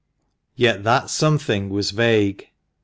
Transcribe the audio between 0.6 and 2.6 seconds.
that something was vague.